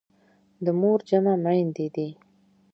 [0.63, 2.09] د مور جمع میندي دي.